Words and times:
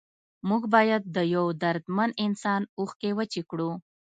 موږ 0.47 0.63
باید 0.75 1.01
د 1.15 1.17
یو 1.35 1.45
دردمند 1.61 2.13
انسان 2.25 2.61
اوښکې 2.79 3.11
وچې 3.17 3.41
کړو. 3.49 3.69